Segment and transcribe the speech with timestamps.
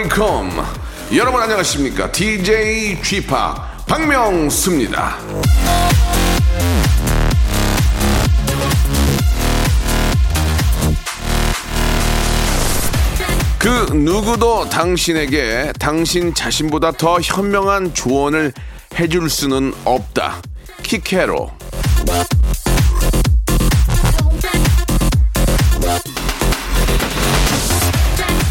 [0.00, 0.50] Welcome
[1.14, 2.10] 여러분 안녕하십니까?
[2.10, 3.26] DJ P
[3.86, 5.18] 박명수입니다.
[13.58, 18.54] 그 누구도 당신에게 당신 자신보다 더 현명한 조언을
[18.98, 20.40] 해줄 수는 없다.
[20.82, 21.50] 키케로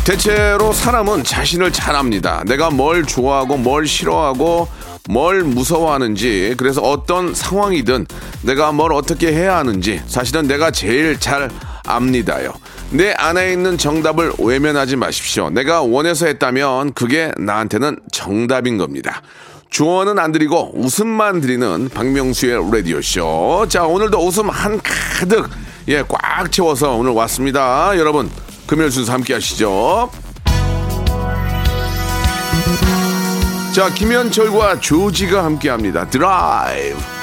[0.09, 2.44] 대체로 사람은 자신을 잘 압니다.
[2.48, 4.68] 내가 뭘 좋아하고 뭘 싫어하고
[5.07, 8.07] 뭘 무서워하는지 그래서 어떤 상황이든
[8.41, 11.51] 내가 뭘 어떻게 해야 하는지 사실은 내가 제일 잘
[11.85, 12.54] 압니다요.
[12.90, 15.51] 내 안에 있는 정답을 외면하지 마십시오.
[15.51, 19.21] 내가 원해서 했다면 그게 나한테는 정답인 겁니다.
[19.70, 23.68] 조언은 안 드리고 웃음만 드리는 박명수의 라디오쇼.
[23.70, 25.48] 자, 오늘도 웃음 한 가득,
[25.88, 27.96] 예, 꽉 채워서 오늘 왔습니다.
[27.96, 28.32] 여러분,
[28.70, 30.12] 금요일 순서 함께 하시죠.
[33.73, 36.07] 자, 김현철과 조지가 함께 합니다.
[36.07, 37.18] 드라이브.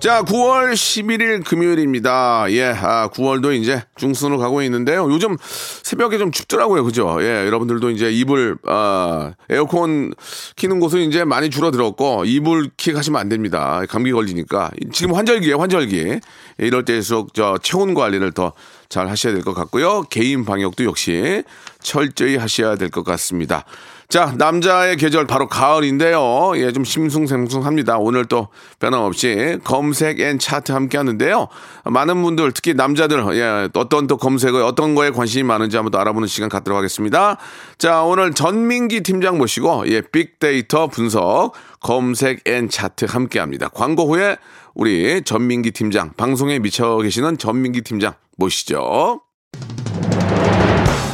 [0.00, 2.46] 자, 9월 11일 금요일입니다.
[2.52, 5.06] 예, 아, 9월도 이제 중순으로 가고 있는데요.
[5.12, 5.36] 요즘
[5.82, 6.84] 새벽에 좀 춥더라고요.
[6.84, 7.18] 그죠?
[7.20, 10.14] 예, 여러분들도 이제 이불, 아, 에어컨
[10.56, 13.82] 키는 곳은 이제 많이 줄어들었고, 이불 킥 하시면 안 됩니다.
[13.90, 14.70] 감기 걸리니까.
[14.90, 15.98] 지금 환절기에 환절기.
[15.98, 16.20] 예,
[16.66, 18.52] 이럴 때일수록 저 체온 관리를 더
[18.90, 20.02] 잘 하셔야 될 것 같고요.
[20.10, 21.44] 개인 방역도 역시
[21.80, 23.64] 철저히 하셔야 될 것 같습니다.
[24.10, 26.54] 자, 남자의 계절 바로 가을인데요.
[26.56, 27.98] 예, 좀 심숭생숭합니다.
[27.98, 28.48] 오늘 또
[28.80, 31.46] 변함없이 검색 N 차트 함께 하는데요.
[31.84, 36.26] 많은 분들, 특히 남자들, 예, 어떤 또 검색을, 어떤 거에 관심이 많은지 한번 또 알아보는
[36.26, 37.36] 시간 갖도록 하겠습니다.
[37.78, 43.68] 자, 오늘 전민기 팀장 모시고, 예, 빅데이터 분석, 검색 N 차트 함께 합니다.
[43.72, 44.38] 광고 후에
[44.74, 49.20] 우리 전민기 팀장, 방송에 미쳐 계시는 전민기 팀장 모시죠.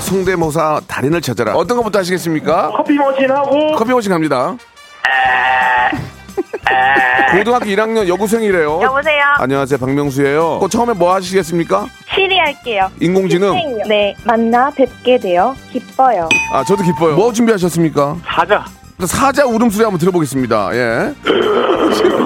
[0.06, 1.54] 성대모사 달인을 찾아라.
[1.56, 2.70] 어떤 것부터 하시겠습니까?
[2.76, 4.56] 커피 머신하고 커피 머신 갑니다.
[7.32, 8.80] 고등학교 1학년 여고생이래요.
[8.82, 9.22] 여보세요.
[9.40, 10.60] 안녕하세요, 박명수예요.
[10.60, 11.86] 그 처음에 뭐 하시겠습니까?
[12.14, 12.88] 시리 할게요.
[13.00, 13.52] 인공지능.
[13.88, 16.28] 네, 만나 뵙게 되어 기뻐요.
[16.52, 17.16] 아, 저도 기뻐요.
[17.16, 18.16] 뭐 준비하셨습니까?
[18.24, 18.64] 사자
[19.04, 20.70] 사자 울음소리 한번 들어보겠습니다.
[20.74, 21.14] 예.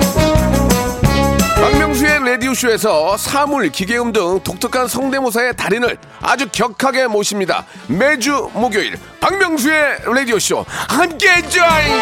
[1.61, 7.67] 박명수의 라디오쇼에서 사물, 기계음 등 독특한 성대모사의 달인을 아주 격하게 모십니다.
[7.85, 12.01] 매주 목요일 박명수의 라디오쇼 함께 join!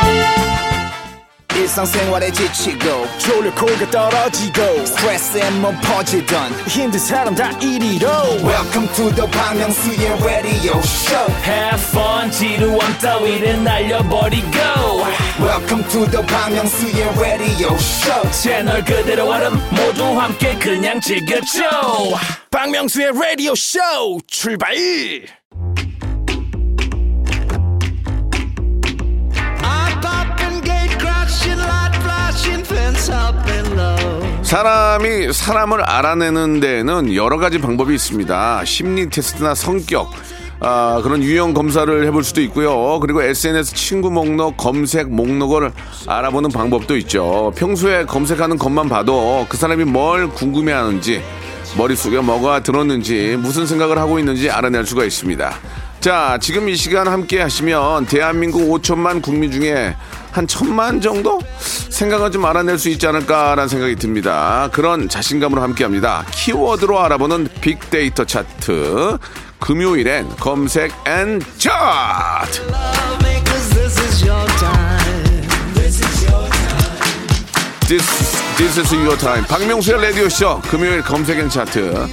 [1.53, 3.06] 일상생활에 지치고,
[3.92, 4.86] 떨어지고,
[5.81, 6.53] 퍼지던,
[8.46, 9.59] welcome to the Bang
[10.24, 11.28] radio show
[12.40, 14.47] 지루함 따위를 날려버리고.
[15.41, 18.32] Welcome to the Myung-soo's radio show.
[18.32, 21.59] 채널 그대로 얼음 모두 함께 그냥 즐겨줘.
[22.50, 24.74] 박명수의 radio show 출발!
[34.44, 38.64] 사람이 사람을 알아내는 데에는 여러 가지 방법이 있습니다.
[38.66, 40.09] 심리 테스트나 성격,
[40.61, 43.00] 아, 그런 유형 검사를 해볼 수도 있고요.
[43.00, 45.72] 그리고 SNS 친구 목록, 검색 목록을
[46.06, 47.53] 알아보는 방법도 있죠.
[47.56, 51.23] 평소에 검색하는 것만 봐도 그 사람이 뭘 궁금해 하는지,
[51.78, 55.53] 머릿속에 뭐가 들었는지, 무슨 생각을 하고 있는지 알아낼 수가 있습니다.
[56.02, 59.96] 자, 지금 이 시간 함께 하시면 대한민국 5천만 국민 중에
[60.32, 61.40] 한 천만 정도
[61.90, 64.70] 생각을 좀 알아낼 수 있지 않을까라는 생각이 듭니다.
[64.72, 66.26] 그런 자신감으로 함께 합니다.
[66.32, 69.17] 키워드로 알아보는 빅데이터 차트.
[69.59, 72.61] 금요일엔 검색 N 차트.
[77.88, 78.06] This,
[78.58, 79.46] this is your time.
[79.47, 82.08] 박명수의 라디오쇼 금요일 검색 N 차트.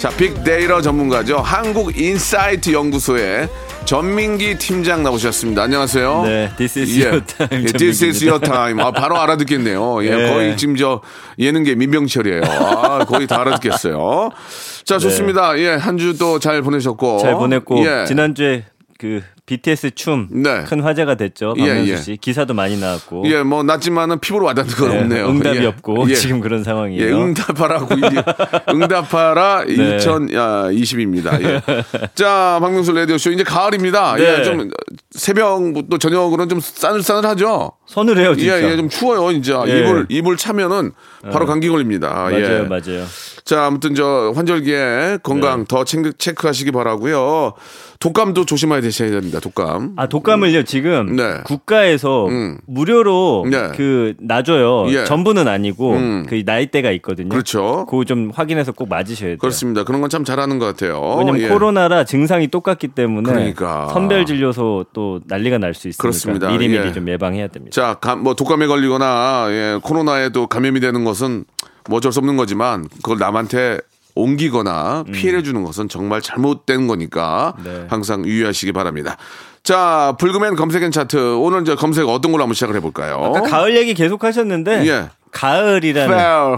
[0.00, 1.38] 자, 빅데이터 전문가죠.
[1.38, 3.48] 한국 인사이트 연구소의
[3.84, 5.62] 전민기 팀장 나오셨습니다.
[5.62, 6.22] 안녕하세요.
[6.24, 8.80] 네, this is your time, 예, this is your time.
[8.82, 10.04] 아, 바로 알아듣겠네요.
[10.04, 10.28] 예, 네.
[10.32, 11.00] 거의 지금 저
[11.38, 12.42] 예능계 민병철이에요.
[12.44, 14.30] 아, 거의 다 알아듣겠어요.
[14.90, 15.56] 자, 좋습니다.
[15.58, 17.18] 예, 한 주 또 잘 보내셨고.
[17.18, 18.04] 잘 보냈고 예.
[18.06, 18.64] 지난주에
[18.98, 20.64] 그 BTS 춤큰 네.
[20.80, 21.54] 화제가 됐죠.
[21.58, 21.96] 예, 박명수 예.
[21.96, 23.24] 씨 기사도 많이 나왔고.
[23.26, 25.28] 예, 뭐 낮지만은 피부로 와닿는 건 네, 없네요.
[25.28, 25.66] 응답이 예.
[25.66, 26.14] 없고 예.
[26.14, 27.04] 지금 그런 상황이에요.
[27.04, 27.96] 예, 응답하라 9
[28.72, 29.96] 응답하라 네.
[29.96, 31.42] 2020입니다.
[31.42, 31.62] 예.
[32.14, 34.14] 자, 박명수 라디오 쇼 이제 가을입니다.
[34.14, 34.38] 네.
[34.38, 34.70] 예, 좀
[35.10, 37.72] 새벽부터 저녁으로는 좀 싸늘싸늘하죠.
[37.86, 38.62] 서늘해요 진짜.
[38.62, 39.52] 예, 예, 좀 추워요, 이제.
[39.66, 39.80] 예.
[39.80, 40.92] 이불 이불 차면은
[41.32, 42.08] 바로 감기 걸립니다.
[42.08, 42.60] 맞아요, 예.
[42.68, 43.04] 맞아요.
[43.44, 45.64] 자, 아무튼 저 환절기에 건강 네.
[45.66, 47.54] 더 체크, 체크하시기 바라고요.
[47.98, 49.39] 독감도 조심해야 되셔야 됩니다.
[49.40, 49.94] 독감.
[49.96, 51.38] 아 독감을요 지금 네.
[51.44, 52.58] 국가에서 음.
[52.66, 53.68] 무료로 네.
[53.76, 54.86] 그 놔줘요.
[54.92, 55.04] 예.
[55.04, 56.26] 전부는 아니고 음.
[56.28, 57.28] 그 나이대가 있거든요.
[57.30, 57.86] 그렇죠.
[57.88, 59.38] 그거 좀 확인해서 꼭 맞으셔야 돼요.
[59.38, 59.84] 그렇습니다.
[59.84, 61.00] 그런 건 참 잘하는 것 같아요.
[61.18, 61.48] 왜냐면 예.
[61.48, 63.88] 코로나라 증상이 똑같기 때문에 그러니까.
[63.92, 66.48] 선별 진료소 또 난리가 날 수 있으니까 그렇습니다.
[66.50, 66.92] 미리미리 예.
[66.92, 67.72] 좀 예방해야 됩니다.
[67.72, 71.44] 자, 감- 뭐 독감에 걸리거나 예, 코로나에 또 감염이 되는 것은
[71.88, 73.78] 뭐 어쩔 수 없는 거지만 그걸 남한테
[74.14, 77.64] 옮기거나 피해를 주는 것은 정말 잘못된 거니까 음.
[77.64, 77.86] 네.
[77.88, 79.16] 항상 유의하시기 바랍니다.
[79.62, 83.16] 자, 불금엔 검색엔 차트 오늘 이제 검색 어떤 걸로 한번 시작을 해볼까요?
[83.22, 85.10] 아까 가을 얘기 계속 하셨는데 예.
[85.32, 86.56] 가을이라는 fair.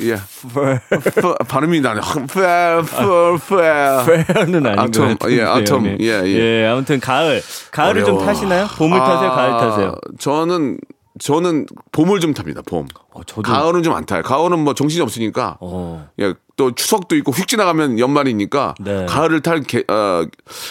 [0.00, 0.12] 예.
[0.14, 2.00] F- 발음이 나네.
[2.30, 4.24] fair, fair, fair.
[4.24, 5.30] 페어는 아닌 아톰, 것.
[5.30, 6.66] 예, 아톰, 예, 예.
[6.66, 7.42] 아무튼 가을.
[7.70, 8.26] 가을을 좀 어려워.
[8.26, 8.66] 타시나요?
[8.78, 9.30] 봄을 타세요?
[9.32, 9.94] 가을 타세요?
[10.18, 10.78] 저는
[11.18, 12.62] 저는 봄을 좀 탑니다.
[12.64, 12.86] 봄.
[13.12, 14.22] 어, 저도 가을은 좀 안 타요.
[14.22, 15.58] 가을은 뭐 정신이 없으니까.
[15.60, 16.08] 어.
[16.20, 19.04] 예, 또 추석도 있고 휙 지나가면 연말이니까 네.
[19.06, 20.24] 가을을 탈 게, 어,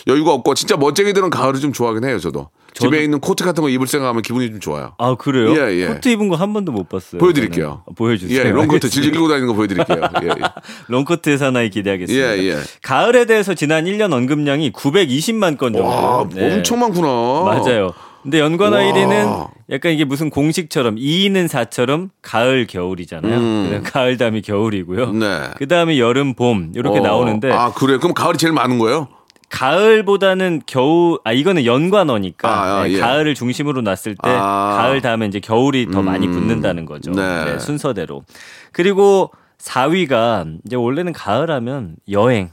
[0.07, 2.17] 여유가 없고 진짜 멋쟁이들은 가을을 좀 좋아하긴 해요.
[2.19, 2.49] 저도.
[2.73, 4.93] 저도- 집에 있는 코트 같은 거 입을 생각하면 기분이 좀 좋아요.
[4.97, 5.51] 아 그래요?
[5.53, 5.87] 예, 예.
[5.87, 7.19] 코트 입은 거 한 번도 못 봤어요.
[7.19, 7.83] 보여드릴게요.
[7.85, 8.39] 어, 보여주세요.
[8.39, 8.89] 예, 롱코트.
[8.89, 10.01] 질질 끌고 다니는 거 보여드릴게요.
[10.23, 10.33] 예, 예.
[10.87, 12.37] 롱코트 사나이 기대하겠습니다.
[12.37, 12.57] 예, 예.
[12.81, 15.83] 가을에 대해서 지난 1년 언급량이 920만 건 정도.
[15.87, 16.55] 와, 네.
[16.55, 17.07] 엄청 많구나.
[17.43, 17.93] 맞아요.
[18.23, 18.83] 근데 연관어 와.
[18.83, 23.37] 1위는 약간 이게 무슨 공식처럼 2위는 4처럼 가을 겨울이잖아요.
[23.37, 23.83] 음.
[23.85, 25.11] 가을 다음에 겨울이고요.
[25.13, 25.41] 네.
[25.57, 27.97] 그 다음에 여름 봄 이렇게 어, 나오는데 아, 그래.
[27.97, 29.07] 그럼 가을이 제일 많은 거예요?
[29.49, 32.99] 가을보다는 겨울 아 이거는 연관어니까 아, 아, 네, 예.
[32.99, 34.77] 가을을 중심으로 놨을 때 아.
[34.77, 36.31] 가을 다음에 이제 겨울이 더 많이 음.
[36.31, 37.11] 붙는다는 거죠.
[37.11, 37.45] 네.
[37.45, 38.23] 네, 순서대로.
[38.71, 42.49] 그리고 4위가 이제 원래는 가을하면 여행,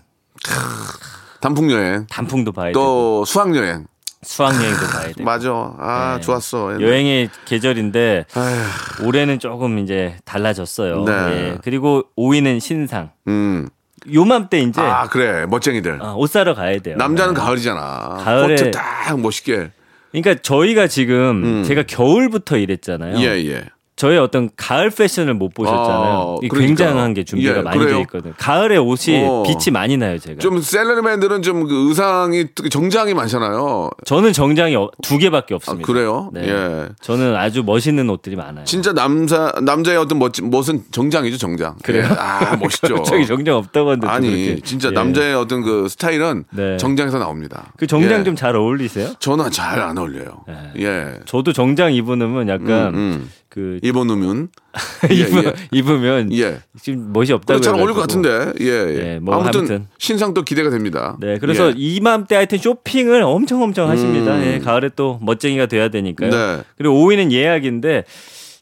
[1.40, 2.06] 단풍 여행.
[2.10, 3.86] 단풍도 봐야 되고 또 수학 여행.
[4.22, 5.50] 수학여행도 봐야 되고 맞아.
[5.78, 6.20] 아, 네.
[6.20, 6.80] 좋았어.
[6.80, 11.04] 여행의 계절인데 아휴, 올해는 조금 이제 달라졌어요.
[11.04, 11.12] 네.
[11.12, 11.58] 예.
[11.62, 13.10] 그리고 5위는 신상.
[13.28, 13.68] 음.
[14.12, 15.44] 요맘때 이제 아, 그래.
[15.46, 15.98] 멋쟁이들.
[16.02, 16.96] 아, 옷 사러 가야 돼요.
[16.96, 17.40] 남자는 네.
[17.40, 18.18] 가을이잖아.
[18.24, 19.70] 가을에- 코트 딱 멋있게.
[20.12, 21.64] 그러니까 저희가 지금 음.
[21.64, 23.18] 제가 겨울부터 일했잖아요.
[23.18, 23.64] 예, 예.
[23.98, 26.12] 저의 어떤 가을 패션을 못 보셨잖아요.
[26.18, 26.66] 어, 이 그러니까.
[26.68, 27.96] 굉장한 게 준비가 예, 많이 그래요?
[27.96, 28.32] 돼 있거든요.
[28.38, 29.42] 가을에 옷이 어.
[29.44, 30.38] 빛이 많이 나요, 제가.
[30.38, 33.90] 좀 셀러리맨들은 좀 그 의상이 특히 정장이 많잖아요.
[34.06, 35.84] 저는 정장이 어- 두 개밖에 아, 없습니다.
[35.86, 36.30] 그래요?
[36.32, 36.48] 네.
[36.48, 36.88] 예.
[37.00, 38.64] 저는 아주 멋있는 옷들이 많아요.
[38.64, 41.74] 진짜 남자 남자의 어떤 멋진 멋은 정장이죠, 정장.
[41.82, 42.04] 그래요?
[42.08, 42.14] 예.
[42.16, 43.02] 아, 멋있죠.
[43.02, 44.60] 저기 정장 없다고 하는데 또 아니, 그렇게.
[44.62, 44.92] 진짜 예.
[44.92, 46.76] 남자의 어떤 그 스타일은 네.
[46.76, 47.72] 정장에서 나옵니다.
[47.76, 48.24] 그 정장 예.
[48.24, 49.08] 좀잘 어울리세요?
[49.18, 50.44] 저는 잘 안 어울려요.
[50.78, 51.14] 예.
[51.24, 53.30] 저도 정장 입으면 약간 음, 음.
[53.48, 54.48] 그 입어놓으면
[55.10, 55.54] 입으, 예.
[55.72, 56.60] 입으면 예.
[56.80, 58.02] 지금 멋이 없다고 잘 어울릴 것.
[58.02, 58.52] 같은데.
[58.60, 58.66] 예.
[58.66, 59.14] 예.
[59.14, 59.86] 예, 뭐 아무튼, 아무튼.
[59.98, 61.16] 신상 또 기대가 됩니다.
[61.20, 61.74] 네, 그래서 예.
[61.76, 64.36] 이맘때 하여튼 쇼핑을 엄청 엄청 하십니다.
[64.36, 64.44] 음.
[64.44, 66.30] 예, 가을에 또 멋쟁이가 돼야 되니까요.
[66.30, 66.62] 네.
[66.76, 68.04] 그리고 5위는 예약인데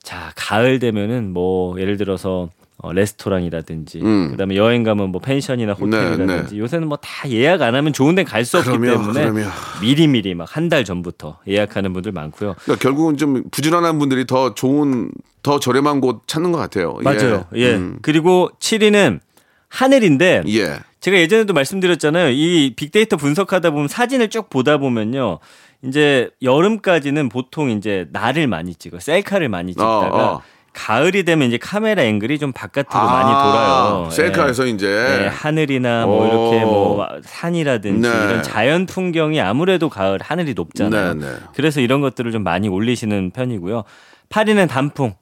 [0.02, 2.50] 자 가을 되면은 뭐 예를 들어서
[2.86, 4.30] 어, 레스토랑이라든지 음.
[4.30, 8.24] 그다음에 여행 가면 뭐 펜션이나 호텔이라든지 네, 요새는 뭐 다 예약 안 하면 좋은 데
[8.24, 9.50] 갈 수 없기 그럼요, 때문에 그럼요.
[9.80, 12.54] 미리 미리 막 한 달 전부터 예약하는 분들 많고요.
[12.62, 15.10] 그러니까 결국은 좀 부지런한 분들이 더 좋은
[15.42, 16.98] 더 저렴한 곳 찾는 것 같아요.
[17.02, 17.44] 맞아요.
[17.54, 17.74] 예.
[17.74, 17.98] 음.
[18.02, 19.20] 그리고 7위는
[19.68, 20.78] 하늘인데 예.
[21.00, 22.30] 제가 예전에도 말씀드렸잖아요.
[22.30, 25.38] 이 빅데이터 분석하다 보면 사진을 쭉 보다 보면요.
[25.84, 30.42] 이제 여름까지는 보통 이제 날을 많이 찍어 셀카를 많이 찍다가 어, 어.
[30.76, 34.10] 가을이 되면 이제 카메라 앵글이 좀 바깥으로 많이 아, 돌아요.
[34.10, 34.70] 셀카에서 예.
[34.70, 36.26] 이제 네, 하늘이나 뭐 오.
[36.26, 38.14] 이렇게 뭐 산이라든지 네.
[38.14, 41.14] 이런 자연 풍경이 아무래도 가을 하늘이 높잖아요.
[41.14, 41.32] 네, 네.
[41.54, 43.84] 그래서 이런 것들을 좀 많이 올리시는 편이고요.
[44.28, 45.14] 8위는 단풍.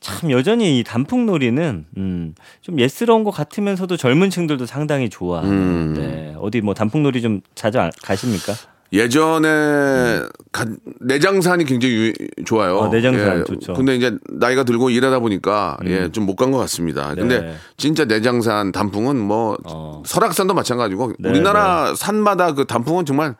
[0.00, 5.94] 참 여전히 이 단풍놀이는 음, 좀 예스러운 것 같으면서도 젊은 층들도 상당히 좋아하는 음.
[5.96, 6.34] 네.
[6.40, 8.52] 어디 뭐 단풍놀이 좀 자주 안- 가십니까?
[8.92, 10.66] 예전에 가-
[11.00, 12.76] 내장산이 굉장히 유- 좋아요.
[12.78, 13.74] 어, 내장산 예, 좋죠.
[13.74, 17.14] 근데 이제 나이가 들고 일하다 보니까 예, 좀 못 간 것 같습니다.
[17.14, 17.54] 근데 네.
[17.76, 20.02] 진짜 내장산 단풍은 뭐 어.
[20.06, 23.36] 설악산도 마찬가지고 네, 우리나라 산마다 그 단풍은 정말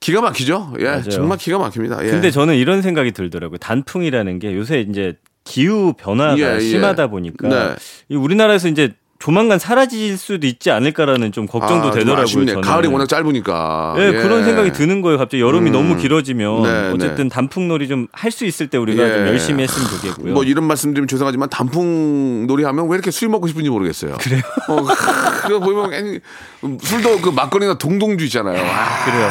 [0.00, 0.74] 기가 막히죠.
[0.80, 1.02] 예, 맞아요.
[1.10, 2.04] 정말 기가 막힙니다.
[2.06, 2.10] 예.
[2.10, 3.58] 근데 저는 이런 생각이 들더라고요.
[3.58, 6.60] 단풍이라는 게 요새 이제 기후 변화가 예, 예.
[6.60, 7.74] 심하다 보니까 네.
[8.08, 12.22] 이 우리나라에서 이제 조만간 사라질 수도 있지 않을까라는 좀 걱정도 아, 좀 되더라고요.
[12.24, 12.46] 아쉽네.
[12.46, 12.60] 저는.
[12.62, 13.94] 가을이 워낙 짧으니까.
[13.98, 14.12] 예, 예.
[14.12, 15.18] 그런 생각이 드는 거예요.
[15.18, 15.72] 갑자기 여름이 음.
[15.72, 19.12] 너무 길어지면 네, 어쨌든 단풍놀이 좀 할 수 있을 때 우리가 예.
[19.12, 20.32] 좀 열심히 했으면 좋겠고요.
[20.32, 24.16] 뭐 이런 말씀드리면 죄송하지만 단풍 놀이 하면 왜 이렇게 술 먹고 싶은지 모르겠어요.
[24.18, 24.40] 그래요?
[24.68, 24.76] 어,
[25.46, 26.20] 그거 보면 괜히
[26.82, 28.58] 술도 그 막걸리나 동동주 있잖아요.
[28.58, 29.30] 아, 그래요.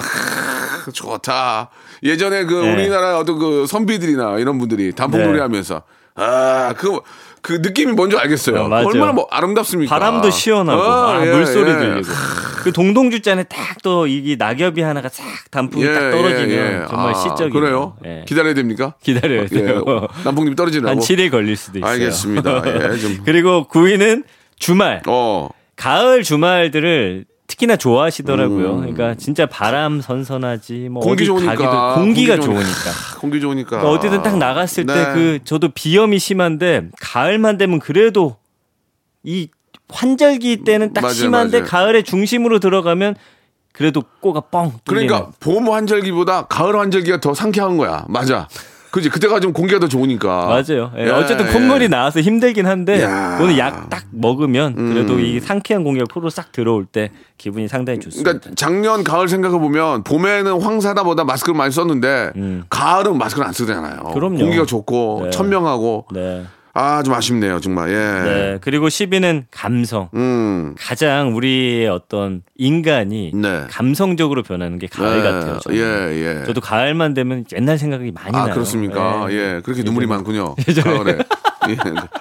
[0.94, 1.70] 좋다.
[2.04, 2.74] 예전에 그 네.
[2.74, 5.40] 우리나라 어떤 그 선비들이나 이런 분들이 단풍 놀이 네.
[5.42, 5.82] 하면서
[6.16, 7.00] 아, 그,
[7.42, 8.62] 그 느낌이 뭔지 알겠어요.
[8.62, 8.86] 어.
[8.86, 9.90] 얼마나 뭐 아름답습니까?
[9.94, 11.78] 바람도 시원하고 아, 아, 예, 물소리 예.
[11.78, 12.08] 들리고
[12.64, 16.86] 그 동동주잔에 딱 또 이게 낙엽이 하나가 싹 단풍이 예, 딱 떨어지면 예, 예.
[16.90, 17.50] 정말 아, 시적이에요.
[17.52, 17.98] 그래요?
[18.06, 18.24] 예.
[18.28, 18.94] 기다려야 됩니까?
[19.02, 19.84] 기다려야 예, 돼요.
[20.24, 20.90] 단풍님 떨어지라고.
[20.90, 21.90] 한 7일 걸릴 수도 있어요.
[21.92, 22.64] 알겠습니다.
[22.94, 23.20] 예, 좀.
[23.26, 24.24] 그리고 9위는
[24.58, 25.02] 주말.
[25.08, 25.50] 어.
[25.76, 27.26] 가을 주말들을
[27.60, 28.78] 특히나 좋아하시더라고요.
[28.78, 31.08] 그러니까 진짜 바람 선선하지 뭐 음.
[31.08, 31.56] 공기 좋으니까.
[31.56, 32.64] 가기도 공기가 공기 좋으니까.
[32.64, 33.20] 좋으니까.
[33.20, 33.70] 공기 좋으니까.
[33.70, 34.94] 그러니까 어디든 딱 나갔을 네.
[34.94, 38.38] 때그 저도 비염이 심한데 가을만 되면 그래도
[39.24, 39.50] 이
[39.90, 41.70] 환절기 때는 딱 맞아요, 심한데 맞아요.
[41.70, 43.16] 가을의 중심으로 들어가면
[43.74, 45.08] 그래도 꼬가 뻥 뚫리는.
[45.08, 48.06] 그러니까 봄 환절기보다 가을 환절기가 더 상쾌한 거야.
[48.08, 48.48] 맞아.
[48.92, 50.46] 그지 그때가 좀 공기가 더 좋으니까.
[50.48, 50.92] 맞아요.
[50.98, 51.52] 예, 예, 어쨌든 예.
[51.52, 53.38] 콧물이 나와서 힘들긴 한데 야.
[53.42, 55.20] 오늘 약 딱 먹으면 그래도 음.
[55.20, 58.32] 이 상쾌한 공기가 코로 싹 들어올 때 기분이 상당히 좋습니다.
[58.32, 62.32] 그러니까 작년 가을 생각해 보면 봄에는 황사다보다 마스크를 많이 썼는데
[62.70, 64.02] 가을은 마스크를 안 쓰잖아요.
[64.06, 64.14] 음.
[64.14, 64.38] 그럼요.
[64.38, 65.30] 공기가 좋고 네.
[65.32, 66.46] 천명하고 네.
[66.80, 67.90] 아 좀 아쉽네요 정말.
[67.92, 67.94] 예.
[67.96, 68.58] 네.
[68.62, 70.10] 그리고 10위는 감성.
[70.14, 70.76] 음.
[70.78, 73.64] 가장 우리의 어떤 인간이 네.
[73.70, 75.24] 감성적으로 변하는 게 가을 네.
[75.24, 75.60] 같아요.
[75.60, 75.78] 저는.
[75.78, 75.82] 예
[76.42, 76.46] 예.
[76.46, 78.54] 저도 가을만 되면 옛날 생각이 많이 아 나요.
[78.54, 79.28] 그렇습니까?
[79.30, 79.36] 예.
[79.58, 79.62] 예.
[79.64, 80.56] 그렇게 눈물이 많군요.
[80.84, 81.18] 가을에.
[81.72, 81.78] 예.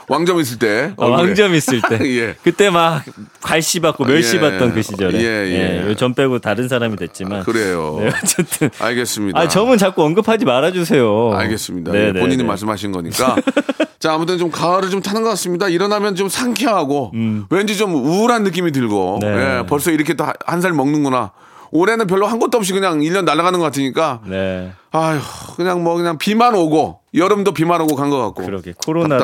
[0.09, 0.93] 왕점 있을 때.
[0.97, 1.09] 어.
[1.09, 2.35] 왕점 있을 때 예.
[2.43, 3.02] 그때 막
[3.40, 4.40] 갈씨 받고 멸시 예.
[4.40, 5.95] 받던 그 시절에 예, 예.
[5.95, 7.99] 전 빼고 다른 사람이 됐지만 그래요.
[8.00, 9.38] 네, 어쨌든 알겠습니다.
[9.38, 11.33] 아 점은 자꾸 언급하지 말아주세요.
[11.35, 11.93] 알겠습니다.
[11.93, 12.49] 네, 예, 네, 본인이 네.
[12.49, 13.37] 말씀하신 거니까.
[13.99, 15.69] 자, 아무튼 좀 가을을 좀 타는 것 같습니다.
[15.69, 17.12] 일어나면 좀 상쾌하고
[17.50, 19.21] 왠지 좀 우울한 느낌이 들고 음.
[19.21, 19.59] 네.
[19.59, 21.33] 예, 벌써 이렇게 또한살 먹는구나.
[21.70, 25.20] 올해는 별로 한 것도 없이 그냥 1년 날아가는 것 같으니까 네, 아휴,
[25.56, 28.44] 그냥 뭐 그냥 비만 오고 여름도 비만 오고 간 것 같고.
[28.44, 29.20] 그러게 코로나랑.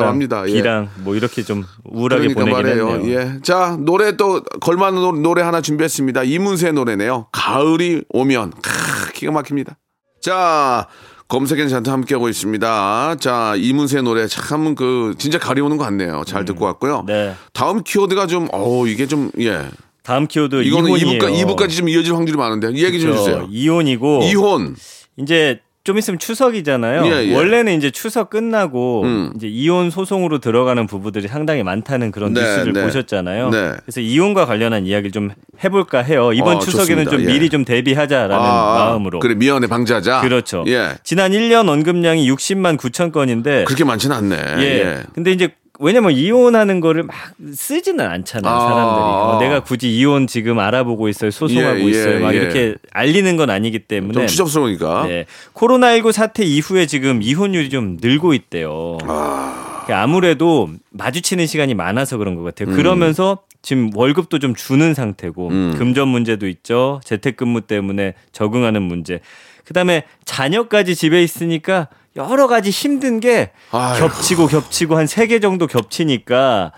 [0.47, 0.53] 예.
[0.53, 2.89] 비랑 뭐 이렇게 좀 우울하게 그러니까 보내긴 말이에요.
[3.01, 3.19] 했네요.
[3.19, 3.41] 예.
[3.41, 6.23] 자, 노래 또 걸맞는 노- 노래 하나 준비했습니다.
[6.23, 7.27] 이문세 노래네요.
[7.31, 8.51] 가을이 오면.
[8.61, 9.77] 크, 기가 막힙니다.
[10.21, 10.87] 자,
[11.27, 13.15] 검색 N 차트 함께하고 있습니다.
[13.19, 16.23] 자, 이문세 노래 참 그 진짜 오는 것 같네요.
[16.25, 17.03] 잘 듣고 왔고요.
[17.07, 17.33] 네.
[17.53, 19.61] 다음 키워드가 좀, 어 이게 좀, 예.
[20.05, 21.19] 다음 키워드 이거는 이혼이에요.
[21.19, 22.69] 2부까, 2부까지 좀 이어질 확률이 많은데.
[22.73, 23.29] 이 얘기 좀 그렇죠.
[23.29, 23.47] 해주세요.
[23.51, 24.75] 이혼이고 이혼.
[25.17, 27.05] 이제 좀 있으면 추석이잖아요.
[27.05, 27.35] 예, 예.
[27.35, 29.33] 원래는 이제 추석 끝나고 음.
[29.35, 32.83] 이제 이혼 소송으로 들어가는 부부들이 상당히 많다는 그런 네, 뉴스를 네.
[32.83, 33.49] 보셨잖아요.
[33.49, 33.73] 네.
[33.83, 35.29] 그래서 이혼과 관련한 이야기를 좀
[35.63, 36.33] 해볼까 해요.
[36.33, 37.11] 이번 어, 추석에는 좋습니다.
[37.11, 37.25] 좀 예.
[37.25, 39.19] 미리 좀 대비하자라는 마음으로.
[39.19, 40.21] 그래, 미연에 방지하자.
[40.21, 40.63] 그렇죠.
[40.67, 40.89] 예.
[41.03, 44.35] 지난 1년 언급량이 60만 9천 건인데 그렇게 많지는 않네.
[44.57, 44.63] 예.
[44.63, 45.03] 예.
[45.13, 47.15] 근데 이제 왜냐면 이혼하는 거를 막
[47.53, 48.59] 쓰지는 않잖아요, 아.
[48.59, 49.05] 사람들이.
[49.05, 52.19] 뭐 내가 굳이 이혼 지금 알아보고 있어요, 소송하고 예, 예, 있어요.
[52.19, 52.37] 막 예.
[52.37, 54.13] 이렇게 알리는 건 아니기 때문에.
[54.13, 55.07] 좀 추접스러우니까.
[55.07, 55.25] 네.
[55.53, 58.97] 코로나19 사태 이후에 지금 이혼율이 좀 늘고 있대요.
[58.99, 62.75] 그러니까 아무래도 마주치는 시간이 많아서 그런 것 같아요.
[62.75, 65.75] 그러면서 지금 월급도 좀 주는 상태고 음.
[65.77, 67.01] 금전 문제도 있죠.
[67.03, 69.21] 재택근무 때문에 적응하는 문제.
[69.65, 73.99] 그다음에 자녀까지 집에 있으니까 여러 가지 힘든 게 아휴.
[73.99, 76.71] 겹치고 겹치고 한 세 개 정도 겹치니까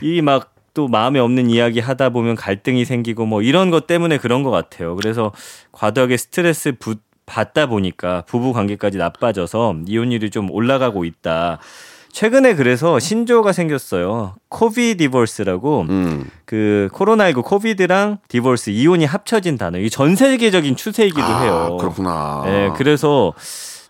[0.00, 4.42] 이 막 또 마음에 없는 이야기 하다 보면 갈등이 생기고 뭐 이런 것 때문에 그런
[4.42, 4.96] 것 같아요.
[4.96, 5.32] 그래서
[5.72, 6.96] 과도하게 스트레스 부-
[7.26, 11.58] 받다 보니까 부부 관계까지 나빠져서 이혼율이 좀 올라가고 있다.
[12.10, 14.34] 최근에 그래서 신조어가 생겼어요.
[14.48, 16.28] Covidivorce라고 음.
[16.44, 19.78] 그 코로나19 Covid랑 divorce 이혼이 합쳐진 단어.
[19.78, 21.68] 이게 전 세계적인 추세이기도 해요.
[21.72, 22.42] 아, 그렇구나.
[22.44, 23.32] 네, 그래서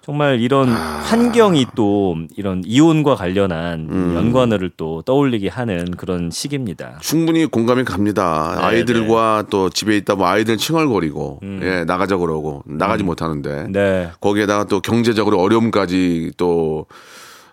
[0.04, 4.14] 정말 이런 환경이 또 이런 이혼과 관련한 음.
[4.16, 6.99] 연관어를 또 떠올리게 하는 그런 시기입니다.
[7.00, 8.56] 충분히 공감이 갑니다.
[8.56, 13.73] 네, 아이들과 또 집에 있다 뭐 아이들 칭얼거리고 예 나가자 그러고 나가지 못하는데 음.
[13.73, 14.11] 네.
[14.21, 16.87] 거기에다가 또 경제적으로 어려움까지 또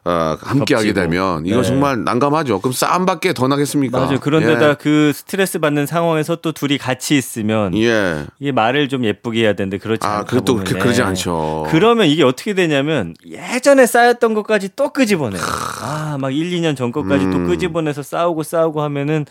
[0.03, 0.93] 아, 함께하게.
[0.93, 1.63] 되면 이거 네.
[1.63, 2.61] 정말 난감하죠.
[2.61, 3.99] 그럼 싸움밖에 더 나겠습니까?
[3.99, 4.19] 맞아요.
[4.19, 7.89] 그런데다 그 스트레스 받는 상황에서 또 둘이 같이 있으면 예.
[7.89, 8.25] 예.
[8.39, 11.67] 이게 말을 좀 예쁘게 해야 되는데 그렇지 아, 않다 그것도 보면 그렇게 그러지 않죠.
[11.69, 15.41] 그러면 이게 어떻게 되냐면 예전에 쌓였던 것까지 또 끄집어내요.
[15.81, 17.31] 아, 막 1, 2년 전 것까지 음.
[17.31, 19.25] 또 끄집어내서 싸우고 싸우고 하면은